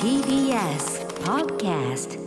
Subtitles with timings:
[0.00, 2.18] TBS Podcast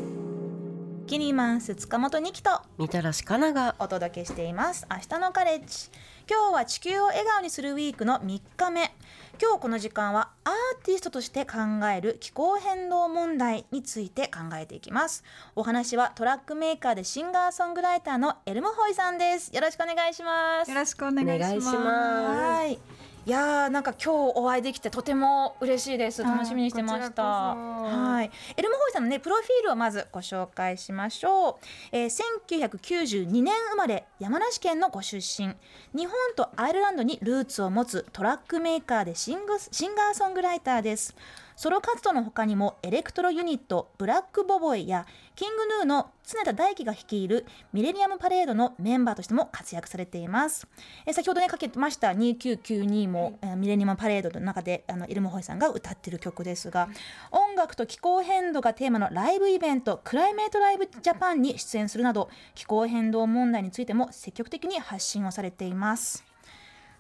[1.08, 4.86] キニマンス塚本二木とみたらしかながお届けしています。
[4.92, 5.90] 明日のカレッジ。
[6.30, 8.94] 今日は地球を笑顔にするウィークの3日目。
[9.42, 11.58] 今日この時間はアーティストとして考
[11.92, 15.24] える気候変動問題について考えていきます。
[15.56, 19.50] お話はトラックメーカーでシンガーソングライターのエルモホイさんです。
[19.56, 20.70] よろしくお願いします。
[20.70, 21.36] よろしくお願いします。
[21.36, 21.78] お願いします。
[21.80, 26.24] はいいやーなんか今日お会いできてとても嬉しいです。
[26.24, 27.24] 楽しみにしてました。
[27.24, 28.32] はい。
[28.58, 31.56] ermhoi さんのねプロフィールをまずご紹介しましょう、
[31.92, 35.54] えー、1992年生まれ山梨県のご出身。
[35.94, 41.16] 日本とアイルランドにルーツを持つトラックメーカーでシングシンガーソングライターです
[41.60, 45.06] ソロ活動の他にもエレクトロユニット Black Boboi や
[45.36, 50.70] King Gnu の常田大希が率いる millennium parade のメンバーとしても活躍されています。
[51.06, 56.88] えー先ほどねかけてました2992も、えー millennium parade の中であの ermhoi さんが歌っている曲ですが、
[57.30, 66.24] 音楽と気候変動がテーマのライブイベントクライメートライブジャパンに出演するなど気候変動問題についても積極的に発信をされています。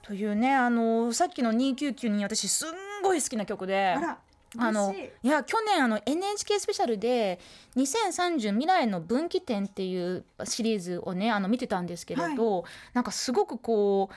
[0.02, 3.96] というねあのさっきの2992私すんごい好きな曲で。
[3.98, 4.18] あら、
[4.58, 7.40] あのいや去年あの NHK スペシャルで
[7.78, 14.14] 「2030未来の分岐点」っていうシリーズをねあの見てたんですけれど、なんかすごくこう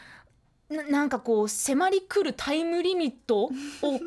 [0.73, 3.51] ななんかこう迫り来るタイムリミットを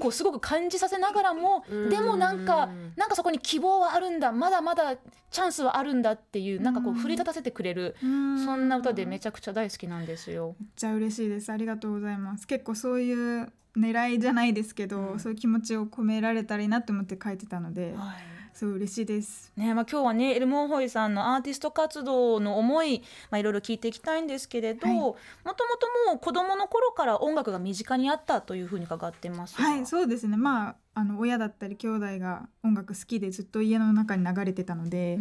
[0.01, 4.95] こうすごく感じさせながらも うんでもなんかなんかそこに希望はあるんだまだまだ
[5.29, 10.55] チャンスはあるんだっていうなんかこううん奮い立たせてくれるそんな歌でめちゃくちゃ大好きなんですよ。
[10.59, 11.51] めっちゃ嬉しいです。
[11.51, 12.47] ありがとうございます。
[12.47, 15.19] 結構そういう狙いじゃないですけど、うん。
[15.19, 18.35] そういう気持ちを込められたらいいなと思って書いてたので、はい。
[18.55, 19.51] すごい嬉しいです。
[19.57, 24.95] ねまあ、今日はねエルモンホイさんのアーティスト活動の思い、まあ、いろいろ聞いていきたいんですけれど、はい。
[24.95, 25.11] もと
[25.43, 29.63] もともう子供の頃から音楽が身近にあったというふうに伺ってますが。
[29.65, 30.37] はい、そうですね。
[30.37, 35.19] まああの親だったり兄弟が音楽好きでずっと家の中に流れてたので、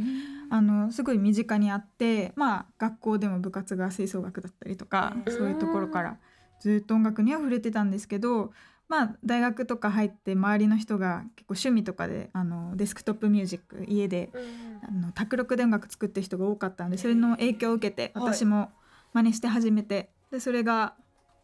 [0.48, 5.32] あのすごい身近にあって、まあ学校でも部活が吹奏楽だったりとか、うん。
[5.32, 6.18] そういうところから
[6.60, 8.52] ずっと音楽には触れてたんですけど、
[8.88, 14.30] まあ大学とか入って周りの人が結構趣味とかであのデスクトップミュージック家で
[14.86, 18.34] あの卓録で音楽作ってる人が多かったんでそれの影響を受けてはい。
[18.34, 18.70] 私も
[19.12, 20.94] 真似して始めてでそれが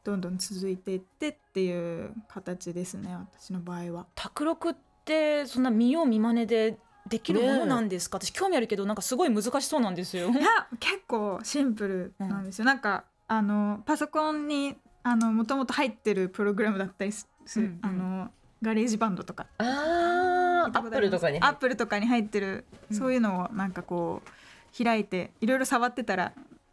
[0.04, 4.06] どんどん続いていってっていう形ですね私の場合は。
[4.14, 6.78] 卓録ってそんな見よう見まねで
[7.08, 10.28] できるものなんですか、私興味あるけどなんかすごい難しそうなんですよ。
[10.30, 10.42] いや
[10.78, 17.78] 結構シンプルなんですよ、なんかあのパソコンにあのもともと入ってるプログラムだったりする、うんうん。
[17.82, 18.30] あの
[18.62, 19.46] GarageBand とか。
[19.58, 22.96] あー Apple とかに Apple とかに入ってる、うん。
[22.96, 26.32] そういうのをなんかこう開いていろいろ触ってたら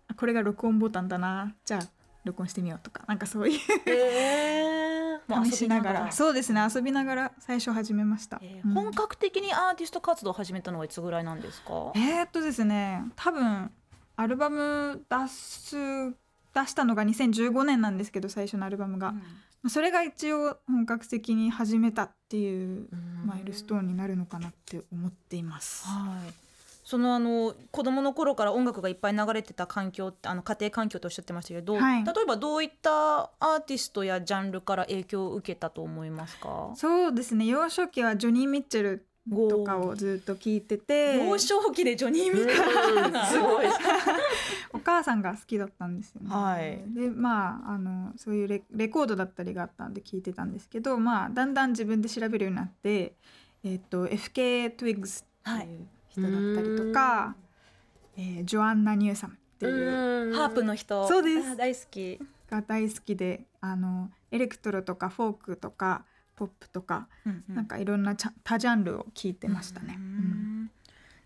[0.10, 1.54] あこれが録音ボタンだな。
[1.64, 1.88] じゃあ
[2.26, 3.04] 録音してみようとか。
[3.08, 6.00] なんかそういうえまあ試しながら。
[6.00, 6.12] 遊びながら。
[6.12, 6.62] そうですね。
[6.76, 8.48] 遊びながら最初始めました、うん。
[8.48, 13.04] えー本格的にアーティスト活動を始めたのはいつぐらいなんですか、えー、っとですね。
[13.16, 13.72] 多分
[14.18, 15.78] アルバム出す
[16.62, 19.13] 出したのが2015年なんですけど最初のアルバムが、
[19.69, 22.88] それが一応本格的に始めたっていう
[23.25, 25.85] マイルストーンになるのかなって思っています。
[25.85, 26.34] はい。
[26.84, 36.72] そのあの子供の頃から音楽がいっぱい流れてた環境あの家庭環境とおっしゃってましたけど、はい例えばどういったアーティストやジャンルから影響を受けたと思いますか？
[36.75, 41.18] そうですね幼少期はジョニー・ミッチェルとかをずっと聞いてて。
[41.18, 43.04] 幼少期でジョニー・ミッチうん。
[43.06, 43.66] ェルすごい。
[44.74, 46.30] お母さんが好きだったんですよね。
[46.30, 46.84] はい。
[46.94, 53.16] でまああのそういうレレコードだったりがあったんで聞いてたんですけど、まあ、だんだん自分で調べるようになって、
[53.64, 57.36] えっと FK トゥイッグスっていう人だったりとか、
[58.16, 61.08] えージョアンナ・ニューサムっていうハープの人。
[61.08, 61.50] そうです。
[61.50, 62.20] あ大好き。
[62.50, 66.06] が大好きであのエレクトロとかフォークとか
[66.38, 67.56] ポップとか、うんうん。
[67.56, 69.96] なんかいろんな多ジャンルを聞いてましたね。
[69.98, 70.06] ううん。
[70.64, 70.72] ん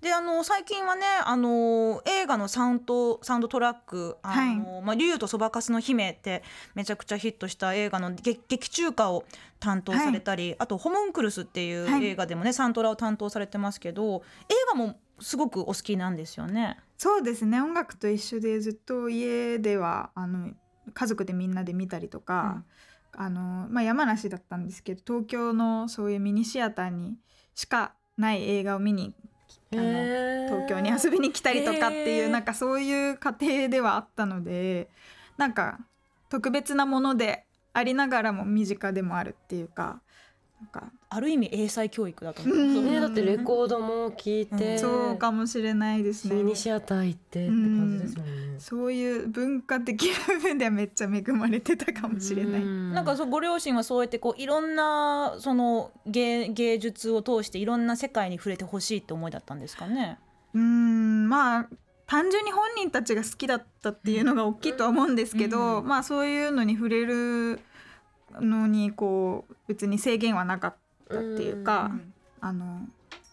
[0.02, 6.42] であの最近はねあの映画のサウンドサウンドトラック「あのまあ、竜とそばかすの姫」って
[6.74, 9.26] めちゃくちゃヒットした映画の劇劇中歌を
[9.60, 12.06] 担当されたり、あと「ホムンクルス」っていうはい。
[12.06, 16.80] 映画でもね、サントラを担当されてますけど映画もすごくお好きなんですよね。
[16.98, 17.62] そうですね。
[17.62, 20.50] 音楽と一緒でずっと家ではあの
[20.96, 22.64] 家族でみんなで見たりとか、
[23.14, 27.18] あのまあ、山梨だったんですけど東京のそういうミニシアターに
[27.56, 29.14] しかない映画を見に
[29.74, 29.82] あの
[30.48, 32.30] 東京に遊びに来たりとかっていう、へー。
[32.30, 34.90] なんかそういう家庭ではあったので
[35.38, 35.80] なんか
[36.30, 40.02] 特別なものでありながらも身近でもあるっていうか
[40.60, 42.86] なんかある意味英才教育だと思う、うん。
[42.86, 44.80] ねだってレコードも聞いて、うん。
[44.80, 46.36] そうかもしれないですね。
[46.36, 48.60] ミニシアター行ってって感じですもんね。
[48.60, 52.62] そういう文化的な部分ではめっちゃ恵まれてたかもしれない。
[52.62, 52.94] うん。
[52.94, 60.18] なんかそうご両親はそうやってこういろんなその芸芸術を通していろんな世界に触れてほしいって思いだったんですかね？
[60.54, 61.28] うーん。
[61.28, 61.70] まあ
[62.08, 65.88] 単純に本人たちが好きだったっていうのが大きいとは思うんですけど、うん。
[65.88, 67.60] まあそういうのに触れる
[68.40, 70.76] のにこう別に制限はなかっ
[71.12, 71.92] たっていうか、
[72.40, 72.82] あの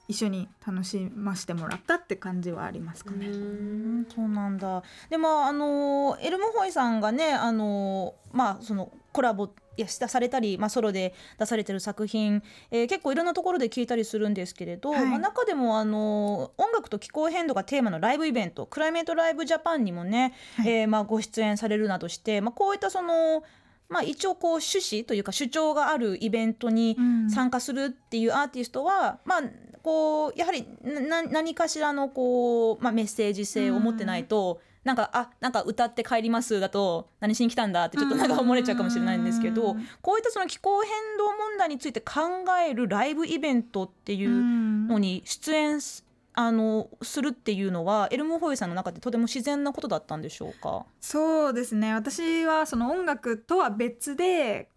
[0.08, 3.26] 一緒に楽しませてもらったって感じはありますかね。
[3.26, 4.06] うん。
[4.14, 4.82] そうなんだ。
[5.10, 15.06] でもあのエルムホイさんがねあのまあそのコラボやしされたり、まあ、ソロで出されてる作品、えー結構いろんなところで聞いたりするんですけれど、はい。
[15.06, 20.70] まあ、中でもあの音楽と気候変動がテーマのライブイベントクライメートライブジャパンにもね、はい。
[20.70, 23.44] えーまあ、ご出演されるなどして、まあ、こういったその、
[23.88, 27.30] まあ、一応こう趣旨というか主張があるイベントにうん。
[27.30, 29.42] 参加するっていうアーティストは、まあ
[29.82, 42.20] こうやはりな何かしらのこう、まあ、メッセージ性を持ってないと、なんかあなんか歌って帰りますだと何しに来たんだってちょっとなんか思われちゃうかもしれないんですけど、うんこういったその気候変動問題について考
[42.66, 44.88] えるライブイベントっていううん。
[44.88, 46.04] のに出演す
[46.40, 50.86] あのするっていうのはエルムホイさんの中でとても自然なことだったんでしょうか？
[51.00, 54.68] そうですね私はその音楽とは別で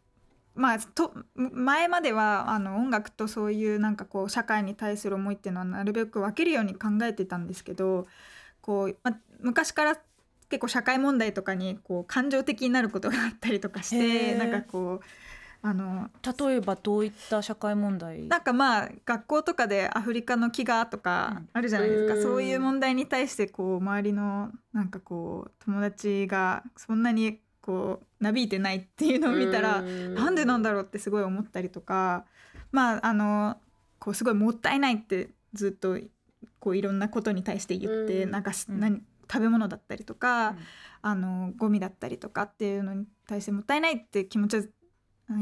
[0.56, 8.08] まあと前まではあの音楽とそういうなんかこう社会に対する思いっていうのはなるべく分けるように考えてたんですけど
[8.62, 9.98] こう、ま、昔から
[10.50, 15.06] 結構社会問題とかにこう感情的になることがあったりとかしてなんかこう
[15.64, 16.10] あの
[16.48, 18.28] 例えばどういった社会問題？
[18.28, 22.24] なんかまあ学校とかでアフリカの飢餓とかあるじゃないですか、うん。
[22.24, 32.26] そういう問題に対してこう周りのなんかこう友達がそんなにこうなびいてないっていうのを見たら、なんでなんだろうってすごい思ったりとか。
[32.72, 33.58] まああの
[34.00, 36.00] こうすごいもったいないってずっと
[36.60, 38.32] こういろんなことに対して言って、うん。
[38.32, 40.58] なんか何食べ物だったりとか、うん。
[41.04, 44.64] あのゴミだったりとかっていうのに対してもったいないって気持ちは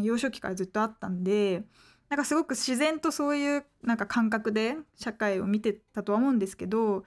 [0.02, 1.64] 幼少期からずっとあったんで
[2.10, 7.04] なんかすごく自然とそういうなんか感覚で社会を見てたとは思うんですけど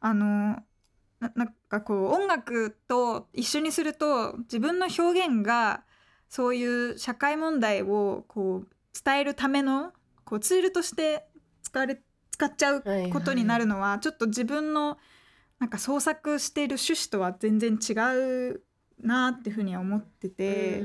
[0.00, 0.62] あの
[1.20, 5.82] ななんかこう音楽と一緒にすると自分の表現が
[6.28, 8.68] そういう社会問題をこう
[9.04, 9.92] 伝えるための
[10.24, 11.26] こうツールとして
[11.62, 12.82] 使われ使っちゃう
[13.12, 14.98] ことになるのはちょっと自分の
[15.58, 17.92] なんか創作している趣旨とは全然違
[18.50, 18.62] う
[19.00, 20.82] なっていうふうには思ってて。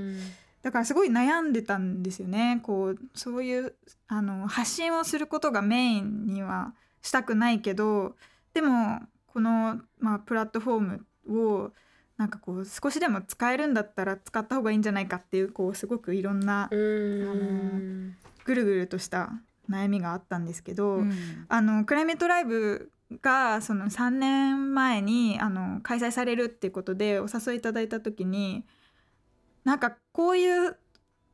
[0.61, 2.59] だからすごい悩んでたんですよね。
[2.63, 3.75] こうそういう
[4.07, 8.15] あの発信をすることがメインにはしたくないけど
[8.53, 11.71] でもこの、まあ、プラットフォームを
[12.17, 18.17] なんかこう少しでも使えるんだったら使った方がいいんじゃないかっていうこうすごくいろんなうん。
[18.43, 19.31] ぐるぐるとした
[19.69, 21.45] 悩みがあったんですけど、うん。
[21.47, 22.91] あのクライメートライブ
[23.21, 28.65] がその3年前にあの開催されるっていうことでお誘いいただいた時に
[29.69, 30.75] なんかこういう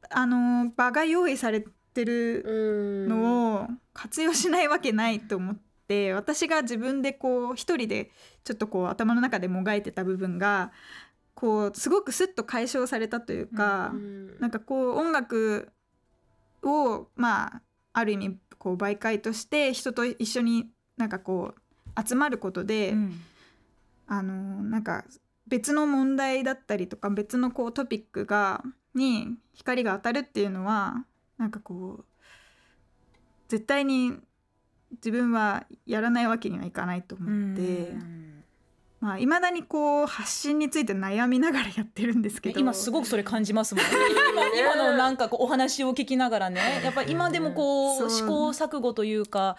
[0.10, 8.12] あの場が用意されてるのを活用しないわけないと思って私が自分でこう一人で
[8.44, 10.74] ちょっとこう頭の中でもがいてた部分が
[11.34, 13.94] こうすごくスッと解消されたというか。
[14.40, 15.70] なんかこう音楽
[16.62, 17.62] をまあ
[17.94, 23.22] ある意味こう媒介として人と一緒になんかこう集まることで、うん
[24.08, 25.04] あのなんか
[25.48, 28.64] 別の問題だったりとか別のこうトピックが
[28.94, 31.06] に光が当たるっていうのは
[31.38, 32.06] なんかこう
[33.48, 34.14] 絶対に
[34.92, 37.62] 自分はやらないわけにはいかないと思って。
[37.92, 38.32] うん。
[39.02, 42.60] まあ、未だにこう発信について悩みながらやってるんですけど。
[42.60, 43.92] 今すごくそれ感じますもんね。
[44.58, 49.58] 今今のなんかこうお話を聞きながらねやっぱり今でもこう試行錯誤というか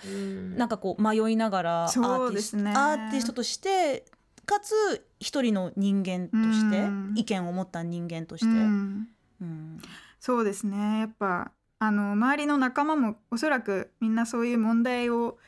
[0.57, 2.73] なんかこう迷いながらアーティスト、ね。
[2.75, 4.07] アーティストとして
[4.47, 7.12] かつ一人の人間としてうん。
[7.16, 9.08] 意見を持った人間として、うん。
[9.40, 9.78] うん。
[10.20, 11.00] そうですね。
[11.00, 15.38] やっぱあの周りの仲間もおそらくみんなそういう問題を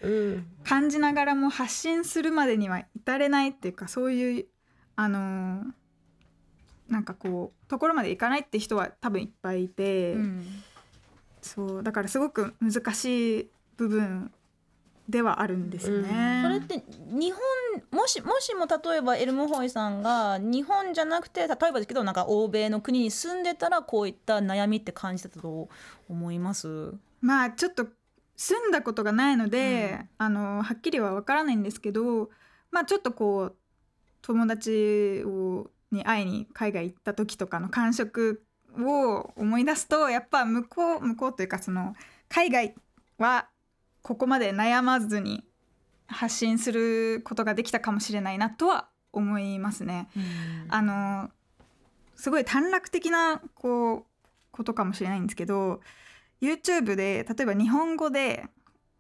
[0.65, 4.47] 感じながらも発信するまでには至れないっていうかそういう
[4.97, 5.65] あの
[6.89, 10.65] なんかこうところまでいかないって人は多分いっぱいいて、うん。
[11.41, 14.31] そうだからすごく難しい部分
[15.09, 16.43] ではあるんですね。
[16.43, 17.41] それって日本
[17.91, 25.69] もしもしも例えばエルムホイさんが日本じゃなくて例えばですけどなんか欧米の国に住んでたらこういった悩みって感じてたと
[26.09, 26.93] 思います？
[27.23, 27.87] まあちょっと
[28.37, 32.31] 住んだことがないので、あのはっきりはわからないんですけど
[32.71, 33.57] まあちょっとこう
[34.21, 38.43] 友達をに会いに海外行った時とかの感触
[38.79, 41.95] を思い出すとやっぱ向こう向こうというかその
[42.29, 42.75] 海外
[43.17, 43.49] は
[44.03, 45.45] ここまで悩まずに
[46.07, 50.09] 発信することができたかもしれないなとは思いますね。
[50.69, 51.31] あの
[52.15, 54.05] すごい短絡的なこう
[54.51, 55.81] ことかもしれないんですけど
[56.41, 58.47] YouTube で例えば日本語で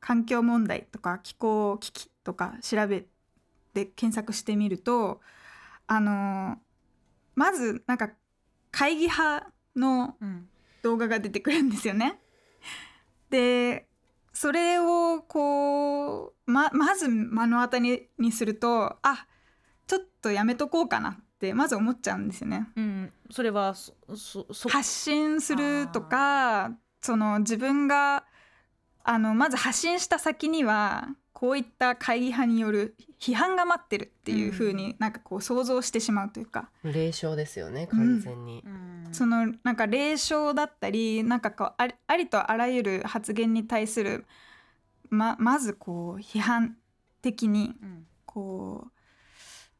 [0.00, 3.04] 環境問題とか気候危機とか調べ
[3.74, 5.20] て検索してみると
[5.86, 6.58] あの
[7.34, 8.10] まずなんか
[8.70, 10.48] 会議派のうん
[10.80, 12.20] 動画が出てくるんですよね。
[13.30, 13.87] で
[14.38, 19.26] それをこうままず目の当たりにするとあ
[19.88, 22.68] ちょっとやめとこうかなってまず思っちゃうんですよね。
[22.76, 26.70] うん、それはそそそ発信するとか
[27.02, 28.26] その自分が
[29.02, 44.26] あのまず発信した先にはこういった会議派による批判が待ってるっていう風になんかこう想像してしまうというか、霊障ですよね完全に、うんそのなんか霊障だったりなんかこうありとあらゆる発言に対する
[45.10, 46.76] ままずこう批判
[47.22, 48.04] 的にうん。
[48.28, 48.90] こう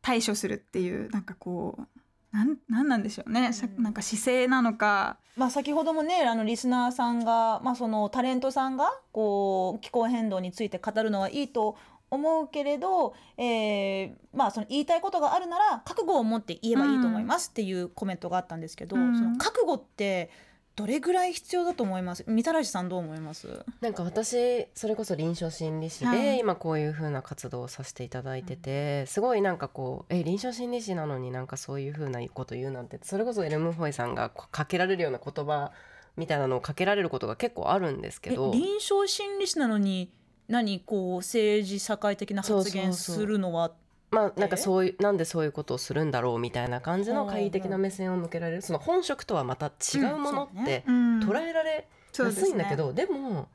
[0.00, 3.82] 対処するっていうなんかこうなんなんなんでしょうね、さうん。
[3.82, 5.18] なんか姿勢なのか。
[5.36, 11.76] まあ、先ほどもねあのリスナーさんが、まあ、そのタレントさんがこう気候変動について語るのはいいと
[12.10, 19.16] 思うけれど、えーまあ、その言いたいことがあるなら覚悟を持って言えばいいと思いますっていうコメントがあったんですけど、うん。
[19.16, 20.30] その覚悟って
[20.74, 22.24] どれぐらい必要だと思います？
[22.28, 23.64] みたらしさんどう思います？
[23.80, 26.38] なんか私それこそ臨床心理士で、はい。
[26.38, 35.72] 今こういう風な活動をさせていただいてて、すごいなんかこうえ臨床心理士なのになんかそういう風なこと言うなんてそれこそエルムホイさんがかけられるような言葉
[36.16, 40.12] みたいなのをかけられることが結構あるんですけえど臨床心理士なのに
[40.48, 43.72] 何こう政治社会的な発言するのは
[44.10, 51.20] まあなんかそういうなんでそういうことをするんだろうみたいな感じのうん懐疑的な目線を向けられるその本職とはまた違うものってうん。
[51.20, 53.48] 捉えられそうです安いんだけど、でも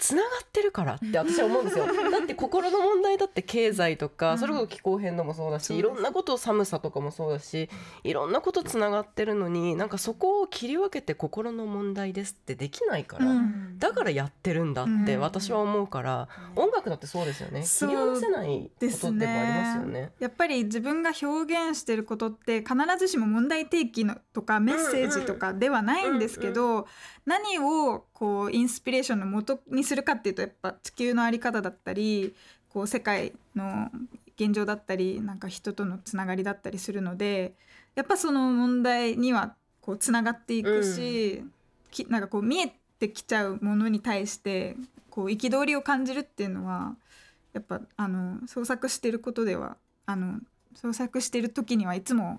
[0.00, 1.84] つながってるからって私は思うんですよ。
[2.10, 4.38] だって心の問題だって経済とか、うん。
[4.38, 7.68] それこそ気候変動もそうだしいろんなこと寒さとかもそうだし
[8.02, 13.78] いろんなことつながってるのになんかそこを切り分けて心の問題ですってできないから、うん。
[13.78, 15.20] だからやってるんだってうん。
[15.20, 17.62] 私は思うから、音楽だってそうですよね。
[17.62, 20.12] 切り離せないことでもありますよね。
[20.18, 26.86] やっぱり自分が表現してることって必ずしも問題提起のとかメッセージとかではないんですけど、
[27.26, 32.34] 何をこうインスピレーションの元にするかっていうとやっぱ地球の在り方だったり
[32.68, 33.90] こう世界の
[34.36, 37.54] 現状だったりなんか人とのつながりだったりするので
[37.94, 41.42] やっぱその問題にはこうつながっていくし、
[41.90, 44.76] きなんかこう見えてきちゃうものに対して
[45.08, 46.94] こう憤りを感じるっていうのは
[47.54, 50.38] やっぱあの創作してることではあの
[50.74, 52.38] 創作してる時にはいつも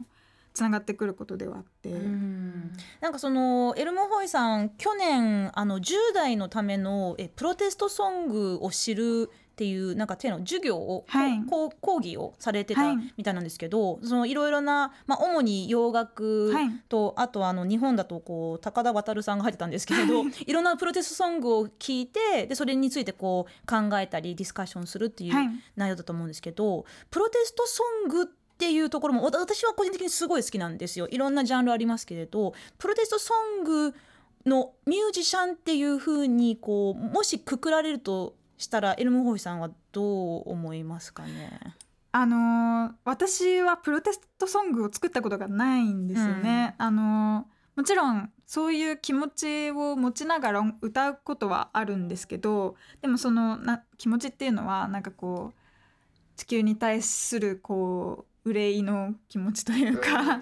[0.54, 2.72] つながってくることではあって、うん。
[3.00, 11.40] なんかそのエルモホイさん去年あの10代のためのえプロテストソングを知るっていうなんか手の授業を、はい。
[11.46, 13.14] こう講義をされてたはい。
[13.16, 16.70] みたいなんですけど、そのいろいろな、まあ、主に洋楽はい。
[16.90, 25.50] と、あとあの日本だとこう高田渉さんが入ってたんですけれど、い、 ろんなプロテストソングを聞いてでそれについてこう考えたりディスカッションするっていうはい。
[25.76, 31.08] 内容だと思うんですけどプロテストソングっていうところもわ私は個人的にすごい好きなんですよ。
[31.10, 33.96] いろんなジャンルありますけれどプロテストソング
[34.46, 40.04] のミュージシャンっていうふうにこうもしくくられるとしたらエルムホイさんはど
[40.40, 41.60] う思いますかね？
[42.12, 46.76] あのー私はプロテストソングを作ったことがないんですよね。
[46.78, 55.60] あのーもちろんそういう気持ちを持ちながら歌うことはあるんですけどでもそのな気持ちっていうのはなんかこう
[56.36, 60.42] 地球に対するこう憂いの気持ちというか、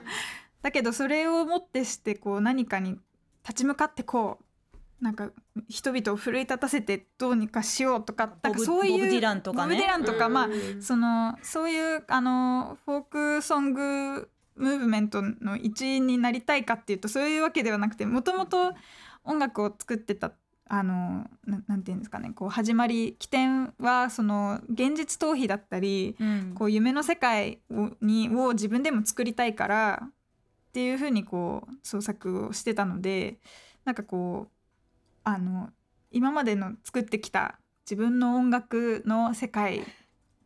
[0.61, 2.97] だけどそれをもってしてこう何かに
[3.43, 5.31] 立ち向かってこうなんか
[5.69, 9.81] 人々を奮い立たせてどうにかしようとかなんかそういうボブディランとかね。
[9.81, 18.73] ランとか、まあうんそのそういうあのフォークソングムーブメントの一員になりたいかっていうとそういうわけではなくてもともと
[19.23, 20.33] 音楽を作ってた
[20.71, 26.53] あのななんていうんですかねこう始まり起点はその現実逃避だったりうん。
[26.55, 30.11] こう夢の世界をにを自分でも作りたいからっ
[30.71, 33.39] ていうふうにこう創作をしてたので
[33.83, 34.51] なんかこう
[35.23, 35.69] あの
[36.11, 37.59] 今までの作ってきた
[37.89, 39.83] 自分の音楽の世界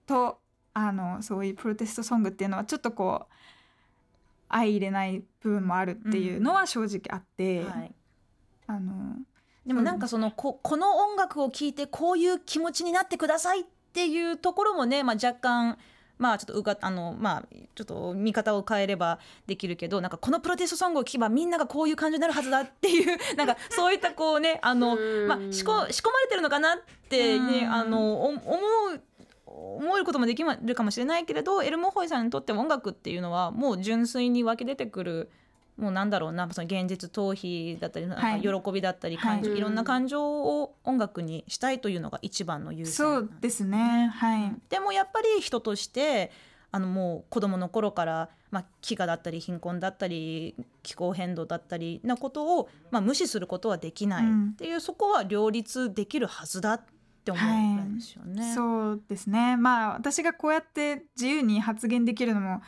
[0.06, 0.40] と
[0.74, 3.34] あのそういうプロテストソングっていうのはちょっとこう
[4.50, 7.96] 相入れない部分もあるっていうのは正直あって、はい。
[8.68, 9.18] あの
[9.66, 15.78] でもなんかそのここの音楽を聴いてこういう気持ちになってくださいっていうところもね、まあ、若干、
[16.18, 17.44] まあちょっとうかあのまあ
[17.76, 24.96] ちょっと見方を変えればできるけどなんかこのプロテストソングを聴けばみんながこういう感情になるはずだっていう なんか そういったこうねあの
[25.28, 26.78] まあ仕込仕込まれてるのかなっ
[27.10, 27.74] てねうん。
[27.74, 29.02] あのお思う
[29.46, 35.30] 思えることもできるかもしれないけれどエルモホイさんにとっても音楽っていうのはもう純粋に湧き出てくる
[35.78, 38.42] もうなんだろうなその現実逃避だったりなんかはい。
[38.42, 44.12] 喜びだったり感情、はいい、ろんな感情を音楽にしたいというのが一番の優先そなんうですね。
[44.14, 44.56] はい。
[44.70, 46.32] でもやっぱり人として
[46.72, 54.26] あのもう子供の頃から、まあ、飢餓だったり貧困だったり気候変動だったりなことを、まあ、無視することはできない。
[54.26, 54.50] うん。
[54.54, 56.82] っていう、そこは両立できるはずだっ
[57.24, 58.54] て思うんですよね。
[58.54, 59.56] そうですね。
[59.56, 62.62] まあ私がこうやって自由に発言できるのも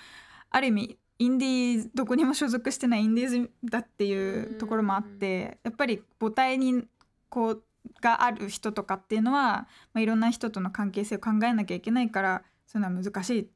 [0.52, 6.86] ある意味インディーズどこにも所属してないインディーズだっていうところもあってやっぱり母体に
[7.30, 7.64] こう
[8.02, 13.50] がある人とかっていうのは、まあ、いろんな人との関係性を考えなきゃいけないからそういうのは難しい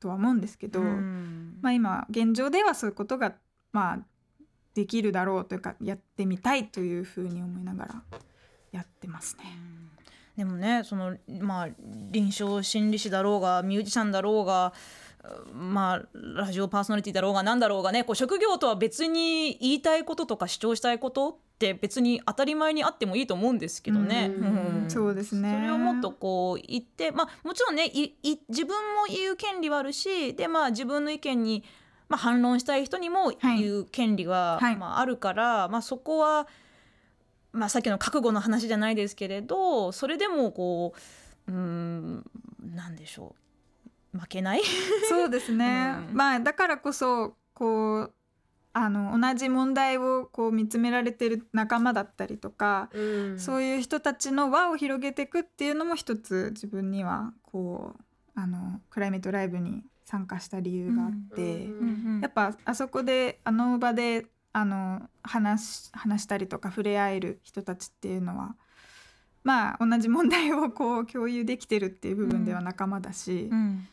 [0.00, 1.58] とは思うんですけど、うん。
[1.60, 3.34] まあ、今現状ではそういうことが
[3.72, 3.98] まあ
[4.74, 8.02] できるだろうというかやってみたいというふうに思いながら
[8.72, 9.44] やってますね。
[10.36, 11.68] でもねそのまあ
[12.10, 14.72] 臨床心理士だろうがミュージシャンだろうが
[15.52, 24.32] まあラジオパーソナリティだろうが何だろうがねこう職業とは別に言いたいこととか主張したいことって別に当たり前にあってもいいと思うんですけどね。
[24.38, 24.84] うん。
[24.86, 24.90] ん。
[24.90, 25.52] そうですね。
[25.54, 31.64] それをもっとこう言ってまあもちろんねいい自分も言う権利はあるしでまあ自分の意見に、
[32.08, 33.62] まあ、反論したい人にもはい。
[33.62, 34.76] 言う権利は、はい。
[34.76, 36.46] まあ、あるから、まあ、そこは、
[37.52, 40.92] まあ、さっきの覚悟の話じゃないですけれどそれでもこ
[41.46, 42.24] ううーん
[42.74, 43.43] なんでしょう
[44.18, 44.62] 負けない。
[45.08, 46.16] そうですね、うん。
[46.16, 48.14] まあだからこそこう
[48.72, 52.90] あの同じ問題をこう見つめられてる仲間だったりとか、
[53.36, 58.02] そういう人たちの輪を広げていくっていうのも一つ自分にはこう
[58.34, 61.68] あのクライメートライブに参加した理由があって、
[62.20, 68.56] やっぱあそこであの場であの話し話したりとか触れ合える人たちっていうのは
[69.44, 73.86] まあ同じ問題をこう共有できてるっていう部分では仲間だし、うん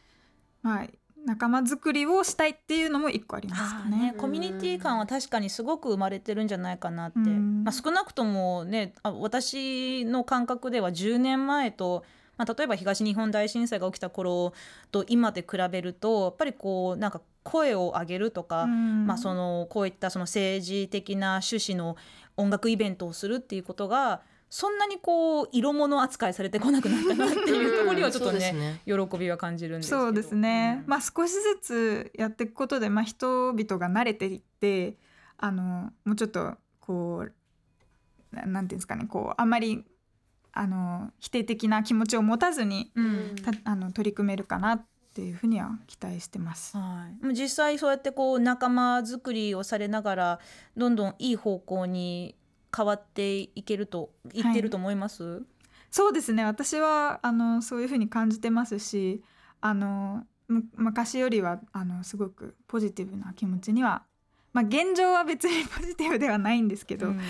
[0.61, 0.87] まあ
[1.25, 4.11] 仲間作りをしたいっていうのも一個ありますかね。
[4.11, 7.63] ね、コミュニティ感は確かにすごく生まれてるんじゃないかなって、うん。
[7.63, 12.03] まあ、少なくともねあ私の感覚では10年前と、
[12.37, 14.53] まあ、例えば東日本大震災が起きた頃
[14.91, 19.05] と今で比べるとやっぱりこうなんか声を上げるとか、うん。
[19.05, 21.97] まあ、そのこういったその政治的な趣旨の
[22.35, 24.21] 音楽イベントをするっていうことが
[24.53, 28.81] そんなにこう色物扱いされてこなくなったなっていうところにはちょっとそうですね。
[28.85, 30.01] 喜びは感じるんですけど。
[30.01, 34.97] そうですね、うんまあ少しずつやっていくことで、まあ、人々が慣れていって
[35.37, 37.27] あのもうちょっとこ
[38.33, 39.85] うななんていうんですかねこうあんまり
[40.51, 43.35] あの否定的な気持ちを持たずにうん。
[43.37, 46.75] たあの取り組めるかなっていうふうには期待してます。
[46.75, 50.39] はい、実際そうやってこう仲間作りをされながら
[50.75, 52.35] どんどんいい方向に
[52.75, 55.43] 変わっていけると言ってると思います、
[55.91, 56.45] そうですね。
[56.45, 59.21] 私はあのそういうふうに感じてますし
[59.59, 64.03] あのむ昔よりはあのすごくポジティブな気持ちには、
[64.53, 67.21] まあ、現状は別に ポジティブではないんですけど、うん。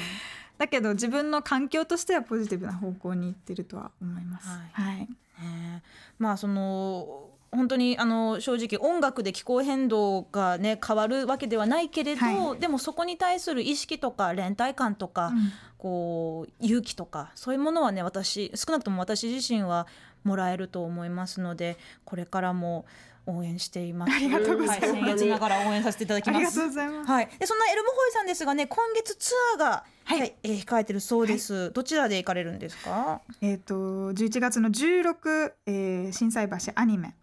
[0.59, 4.47] だけど自分の環境としてはポジティブな方向に行ってるとは思います。
[4.47, 5.09] ははい、ね。
[5.43, 5.81] え
[6.19, 15.51] まあその本当にあの正直音楽で気候変動がね変わるわけではないけれど、はでもそこに対する意識とか連帯感とか、うん。
[15.81, 19.87] こう勇気とかそういうものはね私少なくとも私自身は
[20.23, 22.85] もらえると思いますのでこれからも
[23.25, 24.13] 応援しています。
[24.13, 24.93] ありがとうございます。
[24.93, 26.59] は僭越ながら応援させていただきありがます。
[26.59, 27.09] とうございます。
[27.11, 30.35] はい、でそんなエルモホイさんですがね今月ツアーが、はい。
[30.43, 33.21] えー控えてるそうです、どちらで行かれるんですか？
[33.41, 33.73] えっ、と
[34.13, 37.15] 11月の16、えー、心斎橋アニメ、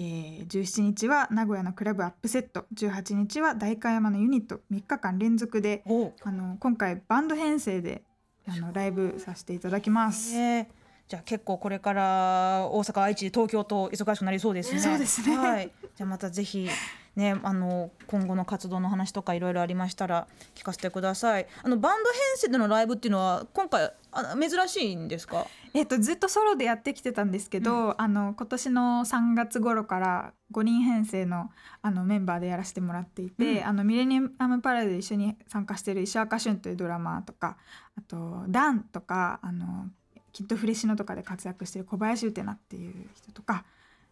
[0.00, 8.02] えー、17日は名古屋のクラブアップセット18日は代官山のユニット3日間連続でおあの今回バンド編成で
[8.46, 10.36] あのライブさせていただきます。
[10.36, 10.66] えー
[11.08, 14.80] じゃあ結構これから大阪愛知東京と忙しくなりそうですね。
[14.80, 15.72] そうですねはい。
[15.96, 16.68] じゃあまたぜひ
[17.18, 21.46] ねあの今後の活動の話とかいろいろありましたら聞かせてください。
[21.62, 25.44] あのバンド編成でのライブっていうのは今回あ珍しいんですか？
[25.74, 31.50] えっとずっとソロでやってきてたんですけど、あの今年の3月頃から5人編成の
[31.82, 37.56] あのメンバーでやらせてもらっていて、うんあのミレニアムパラで一緒に参加している石若俊というドラマーとか
[37.96, 39.88] あとダンとかあの
[40.32, 43.64] キッドフレシノとかで活躍している小林ウテナっていう人とか、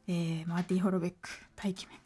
[0.08, 1.96] えーマーティ・ホロベック大気面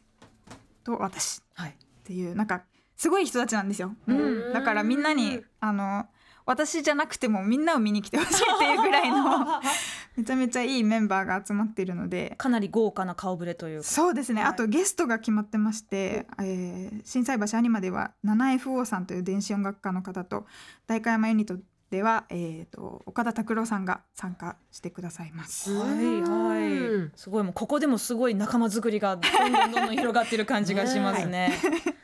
[0.83, 1.69] と私はい。
[1.71, 2.63] っていうなんか
[2.95, 3.95] すごい人たちなんですよ。
[4.07, 4.53] うん。
[4.53, 6.05] だからみんなにあの
[6.45, 9.61] 私じゃなくてもみんなを見に来てほしいっていうぐらいの
[10.17, 12.35] めちゃめちゃいいメンバーが集まっているので。
[12.37, 13.83] かなり豪華な顔ぶれというか。
[13.85, 14.51] そうですね、はい。
[14.51, 20.45] あとゲストが決まってまして、えー、心斎橋アニマでは 7FO さんという電子音楽家の方と
[20.87, 21.57] 代官山ユニット
[21.91, 25.73] では、えー、と岡田拓郎さんが参加してくださいます。
[25.73, 27.11] はいうんはい。
[27.17, 27.43] すごい。
[27.43, 31.53] もうここでもすごい仲間作りがどんどんどんどん広がってる感じがしますね。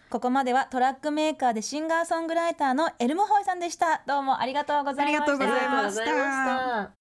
[0.10, 4.04] ここまではトラックメーカーでシンガーソングライターのエルムホイさんでした。
[4.06, 5.23] どうもありがとうございました。
[5.23, 6.96] ありがとうございました